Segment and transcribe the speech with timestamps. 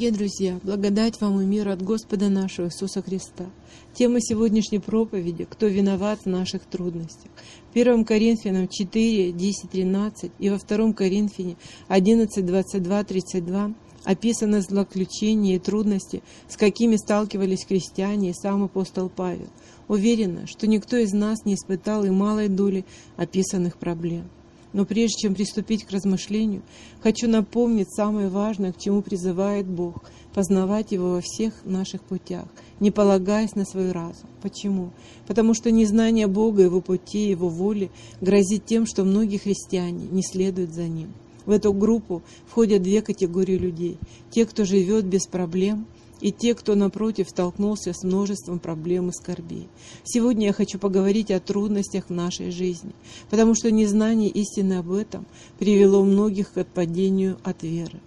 [0.00, 3.44] Дорогие друзья, благодать вам и мир от Господа нашего Иисуса Христа.
[3.92, 7.30] Тема сегодняшней проповеди «Кто виноват в наших трудностях?»
[7.68, 15.56] В 1 Коринфянам 4, 10, 13 и во 2 Коринфяне 11, 22, 32 описаны злоключения
[15.56, 19.48] и трудности, с какими сталкивались христиане и сам апостол Павел.
[19.86, 22.86] Уверена, что никто из нас не испытал и малой доли
[23.18, 24.30] описанных проблем.
[24.72, 26.62] Но прежде чем приступить к размышлению,
[27.02, 32.46] хочу напомнить самое важное, к чему призывает Бог– познавать Его во всех наших путях,
[32.78, 34.28] не полагаясь на свой разум.
[34.42, 34.90] Почему?
[35.26, 40.72] Потому что незнание Бога, Его пути, Его воли грозит тем, что многие христиане не следуют
[40.72, 41.12] за Ним.
[41.46, 43.98] В эту группу входят две категории людей.
[44.30, 45.86] Те, кто живет без проблем–
[46.20, 49.68] и те, кто, напротив, столкнулся с множеством проблем и скорбей.
[50.04, 52.92] Сегодня я хочу поговорить о трудностях в нашей жизни,
[53.30, 55.26] потому что незнание истины об этом
[55.58, 58.00] привело многих к отпадению от веры.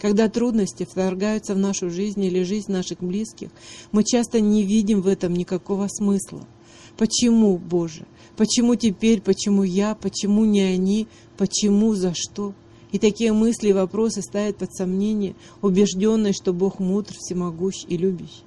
[0.00, 3.48] Когда трудности вторгаются в нашу жизнь или жизнь наших близких,
[3.92, 6.46] мы часто не видим в этом никакого смысла.
[6.98, 8.06] Почему, Боже?
[8.36, 9.20] Почему теперь?
[9.20, 9.94] Почему я?
[9.94, 11.08] Почему не они?
[11.38, 11.94] Почему?
[11.94, 12.54] За что?
[12.96, 18.42] И такие мысли и вопросы ставят под сомнение убежденность, что Бог мудр, всемогущ и любящий.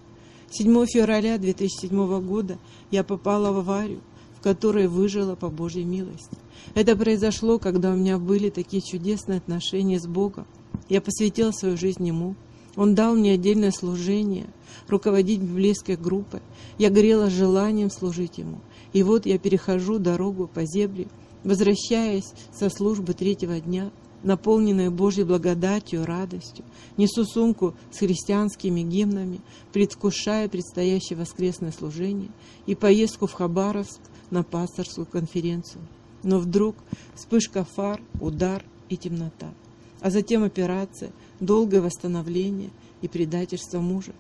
[0.50, 2.58] 7 февраля 2007 года
[2.90, 4.02] я попала в аварию,
[4.40, 6.36] в которой выжила по Божьей милости.
[6.74, 10.48] Это произошло, когда у меня были такие чудесные отношения с Богом.
[10.90, 12.34] Я посвятила свою жизнь Ему.
[12.76, 14.48] Он дал мне отдельное служение,
[14.88, 16.42] руководить библейской группой.
[16.80, 18.62] Я горела желанием служить Ему.
[18.94, 21.06] И вот я перехожу дорогу по земле,
[21.44, 23.92] возвращаясь со службы третьего дня–
[24.24, 26.66] наполненная Божьей благодатью, радостью,
[26.98, 29.42] несу сумку с христианскими гимнами,
[29.72, 32.30] предвкушая предстоящее воскресное служение
[32.66, 35.82] и поездку в Хабаровск на пасторскую конференцию.
[36.24, 36.76] Но вдруг
[37.16, 39.54] вспышка фар, удар и темнота,
[40.02, 42.72] а затем операция, долгое восстановление
[43.02, 44.14] и предательство мужа.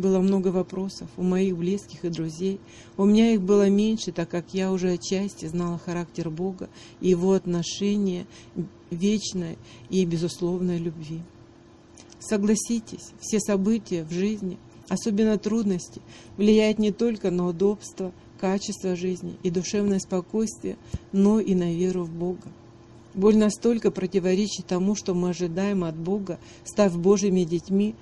[0.00, 2.58] Было много вопросов у моих близких и друзей.
[2.96, 6.70] У меня их было меньше, так как я уже отчасти знала характер Бога
[7.02, 8.24] и его отношение
[8.90, 9.58] вечной
[9.90, 11.20] и безусловной любви.
[12.18, 14.56] Согласитесь, все события в жизни,
[14.88, 16.00] особенно трудности,
[16.38, 20.78] влияют не только на удобство, качество жизни и душевное спокойствие,
[21.12, 22.48] но и на веру в Бога.
[23.12, 27.94] Боль настолько противоречит тому, что мы ожидаем от Бога, став Божьими детьми,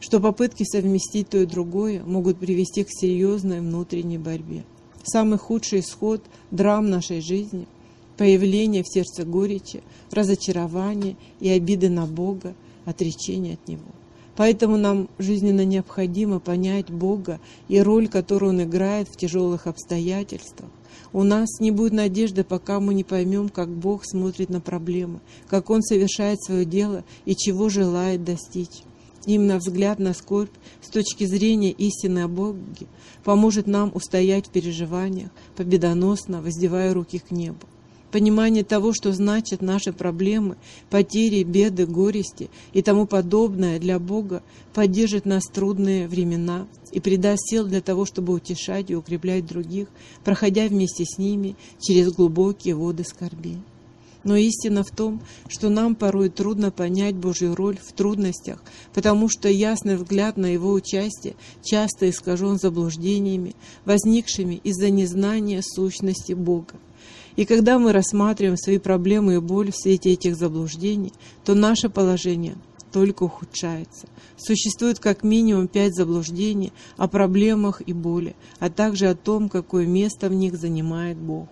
[0.00, 4.64] что попытки совместить то и другое могут привести к серьезной внутренней борьбе.
[5.04, 7.66] Самый худший исход драм нашей жизни–
[8.16, 12.54] появление в сердце горечи, разочарования и обиды на Бога,
[12.84, 13.82] отречение от Него.
[14.36, 20.68] Поэтому нам жизненно необходимо понять Бога и роль, которую Он играет в тяжелых обстоятельствах.
[21.12, 25.70] У нас не будет надежды, пока мы не поймем, как Бог смотрит на проблемы, как
[25.70, 28.82] Он совершает свое дело и чего желает достичь.
[29.26, 32.86] Именно взгляд на скорбь с точки зрения истины о Боге
[33.24, 37.66] поможет нам устоять в переживаниях, победоносно воздевая руки к небу.
[38.12, 40.56] Понимание того, что значат наши проблемы,
[40.90, 47.66] потери, беды, горести и тому подобное для Бога, поддержит нас трудные времена и придаст сил
[47.66, 49.88] для того, чтобы утешать и укреплять других,
[50.24, 53.58] проходя вместе с ними через глубокие воды скорби.
[54.24, 58.62] Но истина в том, что нам порой трудно понять Божью роль в трудностях,
[58.92, 66.74] потому что ясный взгляд на Его участие часто искажен заблуждениями, возникшими из-за незнания сущности Бога.
[67.36, 71.12] И когда мы рассматриваем свои проблемы и боль в свете этих заблуждений,
[71.44, 72.56] то наше положение
[72.92, 74.08] только ухудшается.
[74.38, 80.30] Существует как минимум пять заблуждений о проблемах и боли, а также о том, какое место
[80.30, 81.48] в них занимает Бог.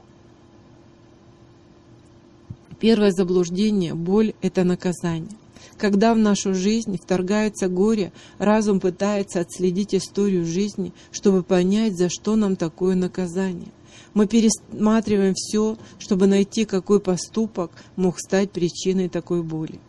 [2.85, 5.39] Первое заблуждение– боль– это наказание.
[5.79, 12.37] Когда в нашу жизнь вторгается горе, разум пытается отследить историю жизни, чтобы понять, за что
[12.37, 13.73] нам такое наказание.
[14.13, 19.81] Мы пересматриваем все, чтобы найти, какой поступок мог стать причиной такой боли.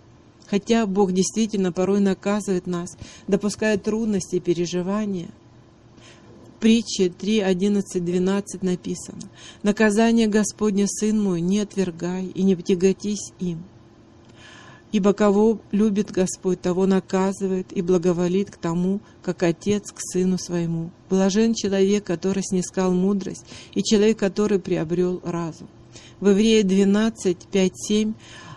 [0.47, 2.95] Хотя Бог действительно порой наказывает нас,
[3.27, 5.27] допуская трудности и переживания–
[6.59, 9.21] притче 3, 11, 12 написано,
[9.63, 13.63] «Наказание Господне, Сын мой, не отвергай и не тяготись им,
[14.91, 20.91] ибо кого любит Господь, того наказывает и благоволит к тому, как Отец к Сыну Своему.
[21.09, 25.67] Блажен человек, который снискал мудрость, и человек, который приобрел разум».
[26.19, 28.13] В Евреи 12, 5, 7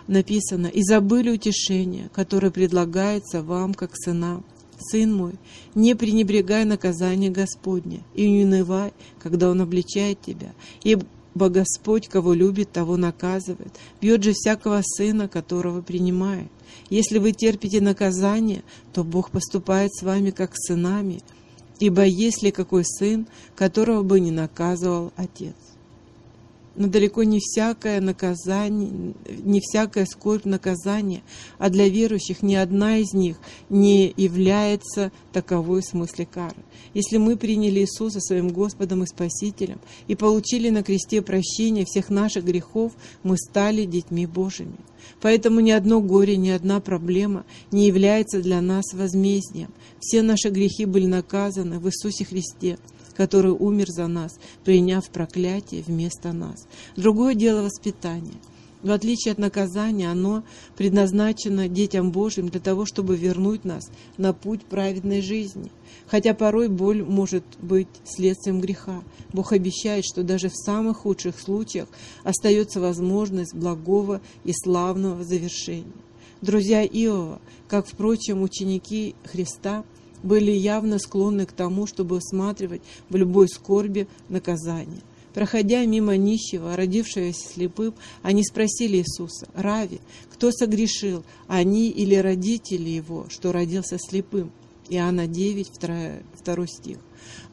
[0.07, 4.43] написано «И забыли утешение, которое предлагается вам, как сынам,
[4.79, 5.33] Сын мой,
[5.75, 10.53] не пренебрегай наказание Господне, и не унывай, когда Он обличает тебя,
[10.83, 16.49] Ибо Господь, кого любит, того наказывает, бьет же всякого сына, которого принимает.
[16.89, 21.21] Если вы терпите наказание, то Бог поступает с вами как с сынами,
[21.79, 25.55] ибо есть ли какой сын, которого бы не наказывал Отец?
[26.75, 29.13] Но далеко не всякое наказание,
[29.43, 31.21] не всякая скорбь наказания,
[31.57, 33.37] а для верующих ни одна из них
[33.69, 36.55] не является таковой в смысле кары.
[36.93, 42.45] Если мы приняли Иисуса своим Господом и Спасителем и получили на кресте прощение всех наших
[42.45, 42.93] грехов,
[43.23, 44.77] мы стали детьми Божьими.
[45.21, 49.69] Поэтому ни одно горе, ни одна проблема не является для нас возмездием.
[49.99, 52.77] Все наши грехи были наказаны в Иисусе Христе
[53.19, 56.69] который умер за нас, приняв проклятие вместо нас.
[56.95, 58.37] Другое дело воспитание.
[58.81, 60.43] В отличие от наказания, оно
[60.77, 65.69] предназначено детям Божьим для того, чтобы вернуть нас на путь праведной жизни.
[66.07, 69.03] Хотя порой боль может быть следствием греха.
[69.33, 71.89] Бог обещает, что даже в самых худших случаях
[72.23, 75.91] остается возможность благого и славного завершения.
[76.41, 79.83] Друзья Иова, как, впрочем, ученики Христа–
[80.23, 85.01] были явно склонны к тому, чтобы усматривать в любой скорби наказание.
[85.33, 87.93] Проходя мимо нищего, родившегося слепым,
[88.23, 90.01] они спросили Иисуса, «Рави,
[90.31, 94.51] кто согрешил, они или родители его, что родился слепым?»
[94.89, 95.97] Иоанна 9, 2,
[96.43, 96.97] 2 стих.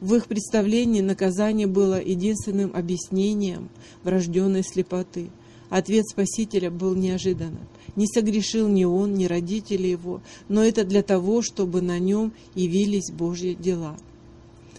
[0.01, 3.69] В их представлении наказание было единственным объяснением
[4.03, 5.29] врожденной слепоты.
[5.69, 7.67] Ответ Спасителя был неожиданным.
[7.95, 13.11] Не согрешил ни он, ни родители его, но это для того, чтобы на нем явились
[13.11, 13.97] Божьи дела.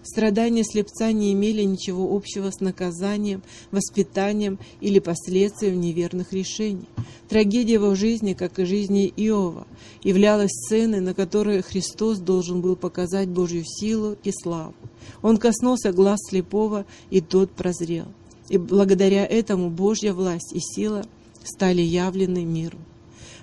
[0.02, 6.86] Страдания слепца не имели ничего общего с наказанием, воспитанием или последствием неверных решений.
[7.28, 9.66] Трагедия его жизни, как и жизни Иова,
[10.02, 14.74] являлась сценой, на которой Христос должен был показать Божью силу и славу.
[15.20, 18.06] Он коснулся глаз слепого, и тот прозрел.
[18.48, 21.04] И благодаря этому Божья власть и сила
[21.44, 22.78] стали явлены миру.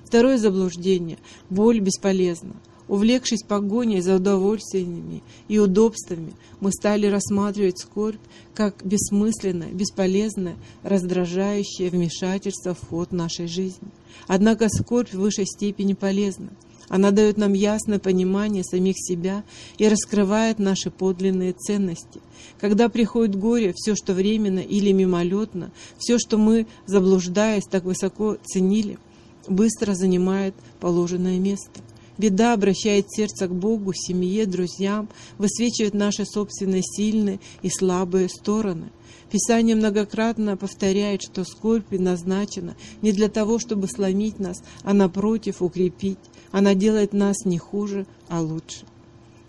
[0.03, 1.17] Второе заблуждение.
[1.49, 2.53] Боль бесполезна.
[2.87, 8.19] Увлекшись погоней за удовольствиями и удобствами, мы стали рассматривать скорбь
[8.53, 13.87] как бессмысленное, бесполезное, раздражающее вмешательство в ход нашей жизни.
[14.27, 16.49] Однако скорбь в высшей степени полезна.
[16.87, 19.43] Она дает нам ясное понимание самих себя
[19.77, 22.21] и раскрывает наши подлинные ценности.
[22.59, 28.99] Когда приходит горе, все, что временно или мимолетно, все, что мы, заблуждаясь, так высоко ценили,
[29.47, 31.81] быстро занимает положенное место.
[32.17, 38.91] Беда обращает сердце к Богу, семье, друзьям, высвечивает наши собственные сильные и слабые стороны.
[39.31, 46.19] Писание многократно повторяет, что скорбь предназначена не для того, чтобы сломить нас, а напротив укрепить.
[46.51, 48.85] Она делает нас не хуже, а лучше.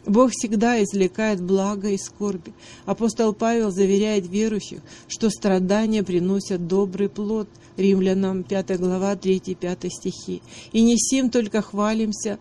[0.06, 2.54] Бог всегда извлекает благо из скорби.
[2.84, 7.48] Апостол Павел заверяет верующих, что страдания приносят добрый плод.
[7.76, 10.42] Римлянам 5 глава 3-5 стихи.
[10.72, 12.38] «И не сим только хвалимся,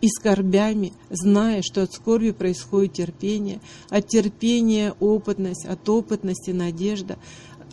[0.00, 7.18] и скорбями, зная, что от скорби происходит терпение, от терпения опытность, от опытности надежда,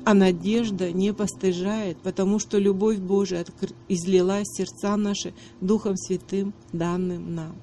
[0.03, 3.45] а надежда не постыжает, потому что любовь Божия
[3.88, 7.55] излилась в сердца наши Духом Святым, данным нам.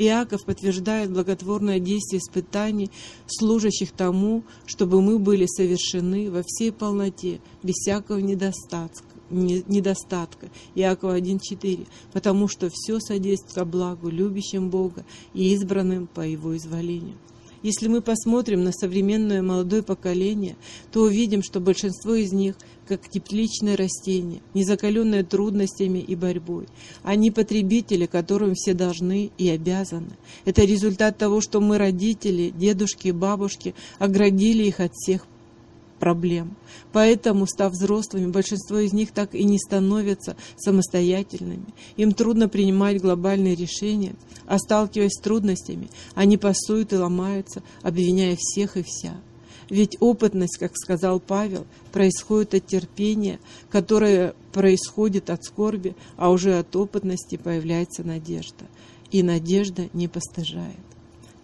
[0.00, 2.90] Иаков подтверждает благотворное действие испытаний,
[3.26, 9.04] служащих тому, чтобы мы были совершены во всей полноте, без всякого недостатка.
[9.28, 10.48] недостатка.
[10.74, 11.86] Иакова 1.4.
[12.14, 15.04] Потому что все содействует ко благу, любящим Бога
[15.34, 17.18] и избранным по Его изволению.
[17.62, 20.56] Если мы посмотрим на современное молодое поколение,
[20.92, 22.56] то увидим, что большинство из них
[22.88, 26.66] как тепличное растение, незакаленное трудностями и борьбой.
[27.04, 30.16] Они потребители, которым все должны и обязаны.
[30.44, 35.26] Это результат того, что мы, родители, дедушки и бабушки, оградили их от всех
[36.00, 36.56] проблем.
[36.92, 41.66] Поэтому, став взрослыми, большинство из них так и не становятся самостоятельными.
[41.96, 44.14] Им трудно принимать глобальные решения,
[44.46, 49.14] а сталкиваясь с трудностями, они пасуют и ломаются, обвиняя всех и вся.
[49.68, 53.38] Ведь опытность, как сказал Павел, происходит от терпения,
[53.70, 58.66] которое происходит от скорби, а уже от опытности появляется надежда.
[59.12, 60.74] И надежда не постыжает.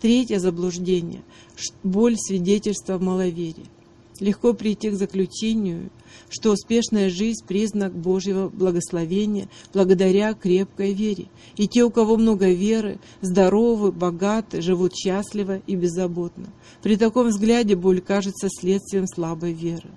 [0.00, 1.22] Третье заблуждение–
[1.84, 3.66] боль свидетельства в маловерии
[4.20, 5.90] легко прийти к заключению,
[6.28, 11.26] что успешная жизнь– признак Божьего благословения благодаря крепкой вере.
[11.56, 16.46] И те, у кого много веры, здоровы, богаты, живут счастливо и беззаботно.
[16.82, 19.88] При таком взгляде боль кажется следствием слабой веры.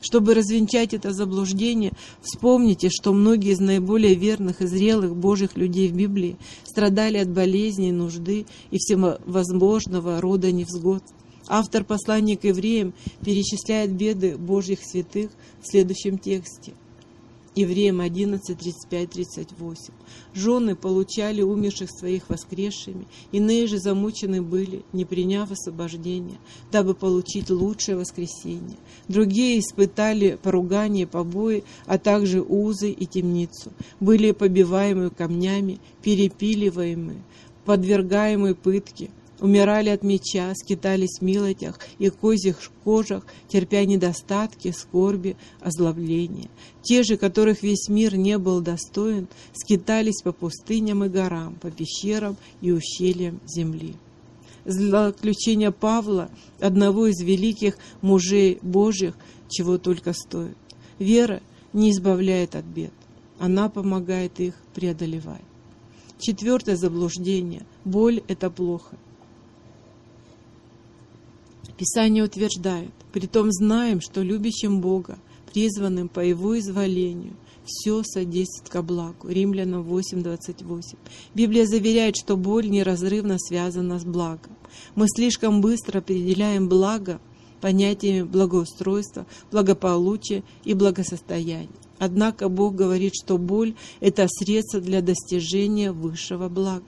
[0.00, 1.92] Чтобы развенчать это заблуждение,
[2.22, 7.90] вспомните, что многие из наиболее верных и зрелых Божьих людей в Библии страдали от болезней,
[7.90, 11.02] нужды и всевозможного рода невзгод.
[11.50, 12.92] Автор послания к евреям
[13.24, 15.30] перечисляет беды Божьих святых
[15.62, 16.74] в следующем тексте.
[17.54, 19.94] Евреям 11, 35, 38.
[20.34, 26.38] Жены получали умерших своих воскресшими, иные же замучены были, не приняв освобождения,
[26.70, 28.76] дабы получить лучшее воскресение.
[29.08, 37.22] Другие испытали поругание, побои, а также узы и темницу, были побиваемы камнями, перепиливаемые,
[37.64, 46.48] подвергаемые пытке, умирали от меча, скитались в милотях и козьих кожах, терпя недостатки, скорби, озлобления.
[46.82, 52.36] Те же, которых весь мир не был достоин, скитались по пустыням и горам, по пещерам
[52.60, 53.94] и ущельям земли.
[54.64, 56.30] Злоключение Павла,
[56.60, 59.14] одного из великих мужей Божьих,
[59.48, 60.56] чего только стоит.
[60.98, 61.40] Вера
[61.72, 62.92] не избавляет от бед,
[63.38, 65.42] она помогает их преодолевать.
[66.18, 67.64] Четвертое заблуждение.
[67.84, 68.96] Боль– это плохо.
[71.78, 75.16] Писание утверждает, притом знаем, что любящим Бога,
[75.52, 79.28] призванным по Его изволению, все содействует ко благу.
[79.28, 80.96] Римлянам 8.28.
[81.34, 84.56] Библия заверяет, что боль неразрывно связана с благом.
[84.96, 87.20] Мы слишком быстро определяем благо
[87.60, 91.68] понятиями благоустройства, благополучия и благосостояния.
[91.98, 96.86] Однако Бог говорит, что боль– это средство для достижения высшего блага.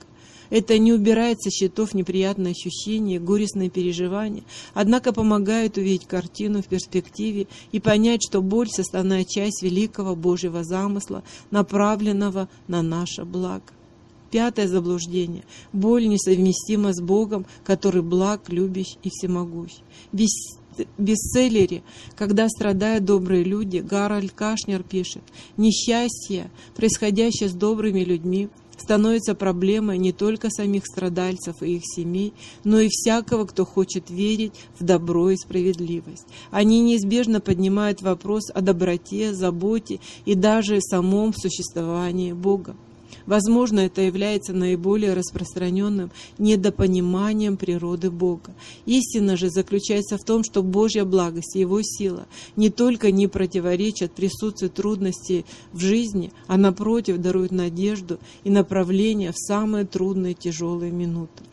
[0.51, 4.43] Это не убирает со счетов неприятные ощущения, горестные переживания,
[4.73, 11.23] однако помогает увидеть картину в перспективе и понять, что боль– составная часть великого Божьего замысла,
[11.51, 13.63] направленного на наше благо.
[14.29, 15.43] Пятое заблуждение.
[15.73, 19.71] Боль несовместима с Богом, который благ, любящий и всемогущ.
[20.11, 20.29] Без
[20.97, 21.83] бестселлере
[22.15, 25.21] «Когда страдают добрые люди» Гарольд Кашнер пишет
[25.57, 28.49] «Несчастье, происходящее с добрыми людьми,
[28.81, 32.33] становится проблемой не только самих страдальцев и их семей,
[32.63, 36.25] но и всякого, кто хочет верить в добро и справедливость.
[36.49, 42.75] Они неизбежно поднимают вопрос о доброте, заботе и даже самом существовании Бога.
[43.25, 48.53] Возможно, это является наиболее распространенным недопониманием природы Бога.
[48.85, 54.11] Истина же заключается в том, что Божья благость и Его сила не только не противоречат
[54.11, 61.43] присутствию трудностей в жизни, а напротив даруют надежду и направление в самые трудные тяжелые минуты.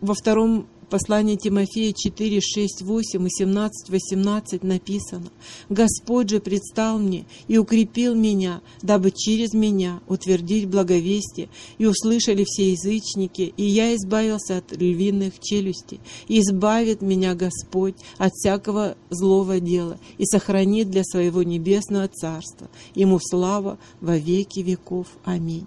[0.00, 5.30] Во втором Послание Тимофея 4, 6, 8 и 17, 18 написано
[5.68, 12.70] «Господь же предстал мне и укрепил меня, дабы через меня утвердить благовестие, и услышали все
[12.70, 19.98] язычники, и я избавился от львиных челюстей, и избавит меня Господь от всякого злого дела,
[20.18, 22.68] и сохранит для своего небесного царства.
[22.94, 25.08] Ему слава во веки веков.
[25.24, 25.66] Аминь».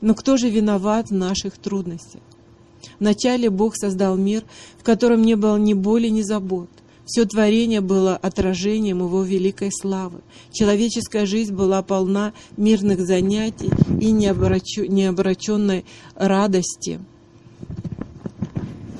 [0.00, 2.22] Но кто же виноват в наших трудностях?
[3.00, 4.44] Вначале Бог создал мир,
[4.78, 6.68] в котором не было ни боли, ни забот.
[7.04, 10.20] Все творение было отражением Его великой славы.
[10.52, 13.70] Человеческая жизнь была полна мирных занятий
[14.00, 15.84] и необращенной
[16.14, 17.00] радости,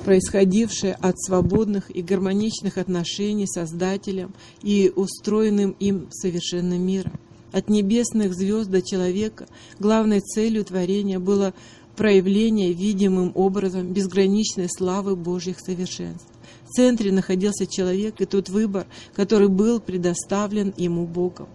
[0.03, 7.13] происходившей от свободных и гармоничных отношений с Создателем и устроенным им совершенным миром.
[7.53, 9.47] От небесных звезд до человека
[9.79, 11.53] главной целью творения было
[11.95, 16.27] проявление видимым образом безграничной славы Божьих совершенств.
[16.65, 21.47] В центре находился человек и тот выбор, который был предоставлен ему Богом.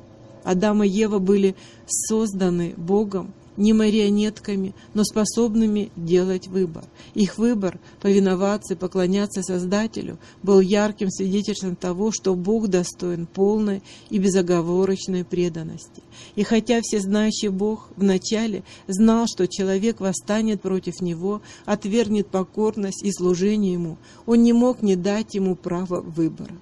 [0.44, 6.84] Адам и Ева были созданы Богом не марионетками, но способными делать выбор.
[7.14, 14.18] Их выбор повиноваться и поклоняться Создателю был ярким свидетельством того, что Бог достоин полной и
[14.18, 16.02] безоговорочной преданности.
[16.36, 23.72] И хотя всезнающий Бог вначале знал, что человек восстанет против него, отвергнет покорность и служение
[23.72, 26.54] ему, он не мог не дать ему права выбора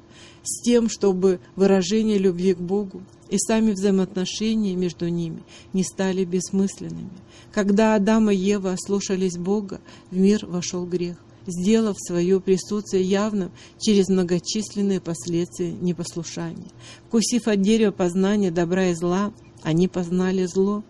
[0.42, 5.42] с тем, чтобы выражение любви к Богу и сами взаимоотношения между ними
[5.72, 7.10] не стали бессмысленными.
[7.52, 9.80] Когда Адам и Ева ослушались Бога,
[10.10, 11.16] в мир вошел грех,
[11.46, 16.70] сделав свое присутствие явным через многочисленные последствия непослушания.
[17.06, 20.84] Вкусив от дерева познания добра и зла, они познали зло.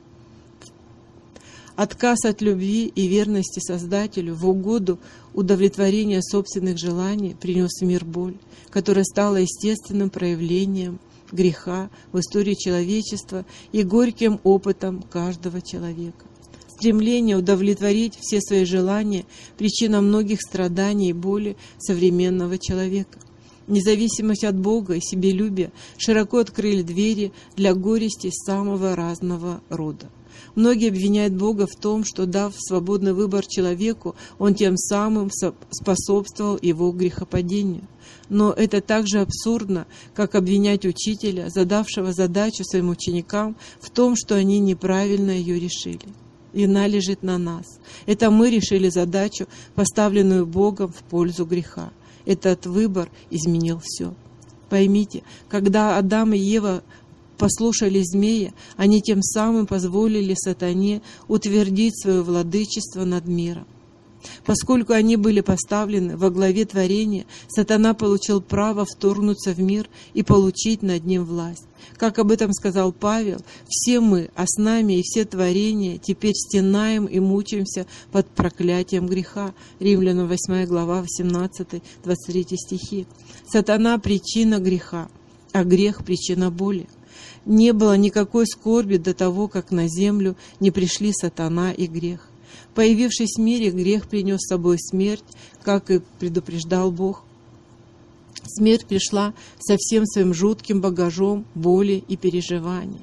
[1.77, 4.99] Отказ от любви и верности Создателю в угоду
[5.35, 8.37] удовлетворения собственных желаний принес в мир боль,
[8.71, 10.99] которая стала естественным проявлением
[11.33, 16.25] греха в истории человечества и горьким опытом каждого человека.
[16.69, 19.25] Стремление удовлетворить все свои желания–
[19.57, 23.19] причина многих страданий и боли современного человека.
[23.67, 30.07] Независимость от Бога и себелюбие широко открыли двери для горести самого разного рода.
[30.55, 35.31] Многие обвиняют Бога в том, что, дав свободный выбор человеку, Он тем самым
[35.71, 37.83] способствовал его грехопадению.
[38.29, 44.35] Но это так же абсурдно, как обвинять учителя, задавшего задачу своим ученикам в том, что
[44.35, 46.07] они неправильно ее решили.
[46.53, 47.67] Вина лежит на нас.
[48.07, 51.91] Это мы решили задачу, поставленную Богом в пользу греха.
[52.27, 54.13] Этот выбор изменил все.
[54.69, 56.83] Поймите, когда Адам и Ева
[57.39, 63.67] послушали змея, они тем самым позволили сатане утвердить свое владычество над миром.
[64.45, 70.83] Поскольку они были поставлены во главе творения, сатана получил право вторгнуться в мир и получить
[70.83, 71.65] над ним власть.
[71.97, 77.07] Как об этом сказал Павел, все мы, а с нами и все творения, теперь стенаем
[77.07, 79.55] и мучаемся под проклятием греха.
[79.81, 81.81] Римлянам 8 глава 18-23
[82.57, 83.07] стихи.
[83.51, 85.09] Сатана– причина греха,
[85.53, 86.87] а грех– причина боли.
[87.45, 92.29] Не было никакой скорби до того, как на землю не пришли сатана и грех.
[92.75, 95.25] Появившись в мире, грех принес с собой смерть,
[95.63, 97.23] как и предупреждал Бог.
[98.45, 103.03] Смерть пришла со всем своим жутким багажом боли и переживаний.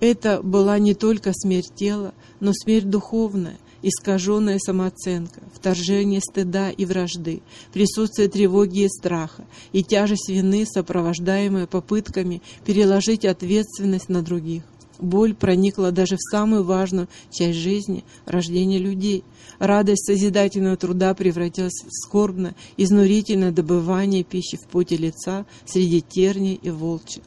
[0.00, 7.42] Это была не только смерть тела, но смерть духовная, искаженная самооценка, вторжение стыда и вражды,
[7.72, 14.62] присутствие тревоги и страха и тяжесть вины, сопровождаемая попытками переложить ответственность на других.
[15.00, 19.24] Боль проникла даже в самую важную часть жизни– рождение людей.
[19.58, 26.70] Радость созидательного труда превратилась в скорбное, изнурительное добывание пищи в поте лица среди терней и
[26.70, 27.24] волчьих.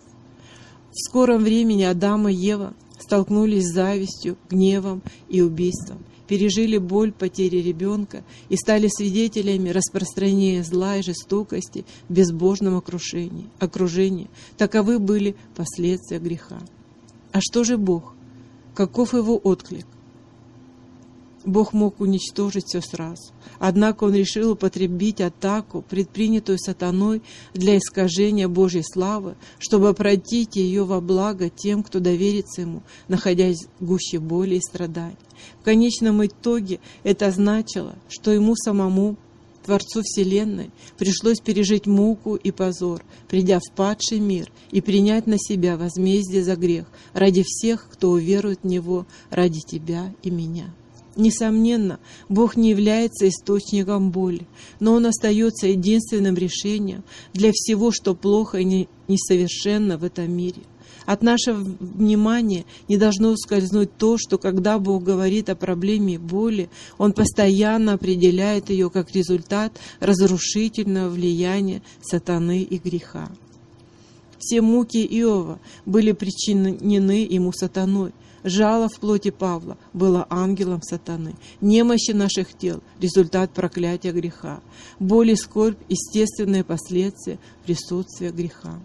[0.92, 7.58] В скором времени Адам и Ева столкнулись с завистью, гневом и убийством, пережили боль потери
[7.58, 13.50] ребенка и стали свидетелями распространения зла и жестокости в безбожном окружении.
[13.60, 14.30] окружении.
[14.58, 16.60] Таковы были последствия греха.
[17.34, 18.14] А что же Бог?
[18.76, 19.88] Каков его отклик?
[21.46, 23.34] Бог мог уничтожить все сразу.
[23.60, 27.22] Однако он решил употребить атаку, предпринятую сатаной
[27.54, 33.86] для искажения Божьей славы, чтобы обратить ее во благо тем, кто доверится ему, находясь в
[33.86, 35.18] гуще боли и страданий.
[35.60, 39.18] В конечном итоге это значило, что ему самому
[39.64, 45.78] Творцу Вселенной, пришлось пережить муку и позор, придя в падший мир и принять на себя
[45.78, 50.74] возмездие за грех ради всех, кто уверует в Него, ради тебя и меня.
[51.16, 54.48] Несомненно, Бог не является источником боли,
[54.80, 60.62] но Он остается единственным решением для всего, что плохо и несовершенно в этом мире.
[61.06, 67.14] От нашего внимания не должно ускользнуть то, что когда Бог говорит о проблеме боли, Он
[67.14, 73.30] постоянно определяет ее как результат разрушительного влияния сатаны и греха.
[74.40, 78.12] Все муки Иова были причинены ему сатаной.
[78.44, 81.36] Жало в плоти Павла было ангелом сатаны.
[81.62, 84.60] Немощи наших тел– результат проклятия греха.
[85.00, 88.82] Боль и скорбь– естественные последствия присутствия греха.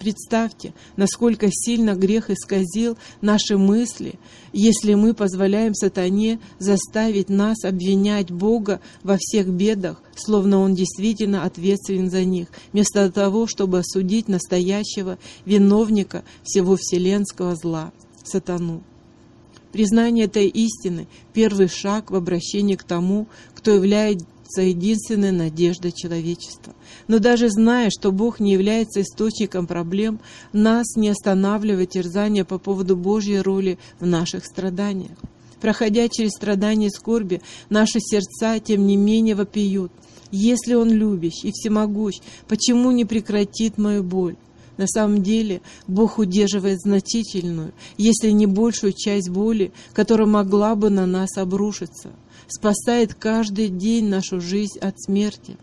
[0.00, 4.14] Представьте, насколько сильно грех исказил наши мысли,
[4.54, 12.08] если мы позволяем сатане заставить нас обвинять Бога во всех бедах, словно Он действительно ответственен
[12.08, 17.92] за них, вместо того, чтобы осудить настоящего виновника всего вселенского зла–
[18.24, 18.82] сатану.
[19.70, 24.24] Признание этой истины– первый шаг в обращении к тому, кто является
[24.58, 26.74] единственной надеждой человечества.
[27.08, 30.20] Но даже зная, что Бог не является источником проблем,
[30.52, 35.16] нас не останавливает терзание по поводу Божьей роли в наших страданиях.
[35.60, 39.92] Проходя через страдания и скорби, наши сердца, тем не менее, вопиют.
[40.30, 42.16] Если Он любящ и всемогущ,
[42.48, 44.36] почему не прекратит мою боль?
[44.80, 51.04] На самом деле Бог удерживает значительную, если не большую часть боли, которая могла бы на
[51.04, 52.08] нас обрушиться
[52.48, 55.58] спасает каждый день нашу жизнь от смерти.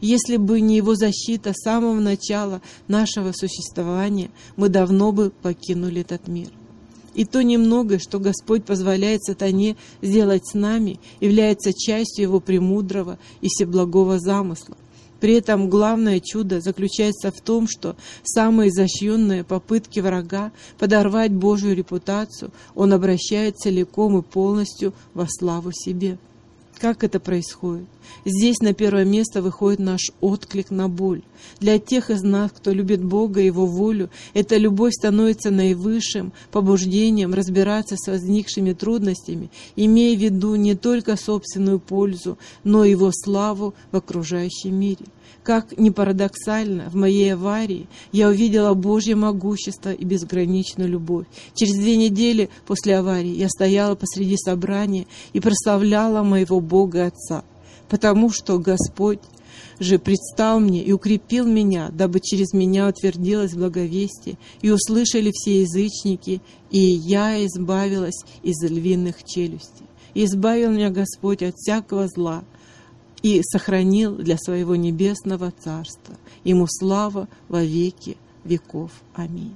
[0.00, 6.26] Если бы не Его защита с самого начала нашего существования, мы давно бы покинули этот
[6.26, 6.48] мир.
[7.14, 13.48] И то немногое, что Господь позволяет сатане сделать с нами, является частью Его премудрого и
[13.48, 14.78] всеблагого замысла.
[15.20, 22.50] При этом главное чудо заключается в том, что самые изощренные попытки врага подорвать Божью репутацию
[22.74, 26.18] он обращает целиком и полностью во славу себе.
[26.78, 27.86] Как это происходит?
[28.26, 31.22] Здесь на первое место выходит наш отклик на боль.
[31.58, 37.32] Для тех из нас, кто любит Бога и Его волю, эта любовь становится наивысшим побуждением
[37.32, 43.74] разбираться с возникшими трудностями, имея в виду не только собственную пользу, но и Его славу
[43.90, 45.06] в окружающем мире.
[45.46, 51.26] Как ни парадоксально, в моей аварии я увидела Божье могущество и безграничную любовь.
[51.54, 57.44] Через две недели после аварии я стояла посреди собрания и прославляла моего Бога Отца,
[57.88, 59.20] потому что Господь
[59.78, 66.40] же предстал мне и укрепил меня, дабы через меня утвердилось благовестие, и услышали все язычники,
[66.70, 69.86] и я избавилась из львиных челюстей.
[70.14, 72.42] И избавил меня Господь от всякого зла,
[73.22, 76.16] и сохранил для своего небесного царства.
[76.44, 78.90] Ему слава во веки веков.
[79.14, 79.54] Аминь.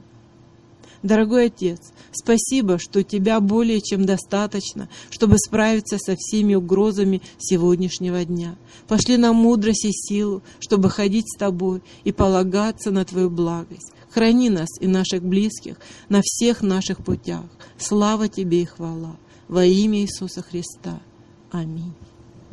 [1.02, 1.80] Дорогой Отец,
[2.12, 8.56] спасибо, что Тебя более чем достаточно, чтобы справиться со всеми угрозами сегодняшнего дня.
[8.86, 13.92] Пошли нам мудрость и силу, чтобы ходить с Тобой и полагаться на Твою благость.
[14.10, 15.76] Храни нас и наших близких
[16.08, 17.46] на всех наших путях.
[17.78, 19.16] Слава Тебе и хвала.
[19.48, 21.00] Во имя Иисуса Христа.
[21.50, 21.94] Аминь.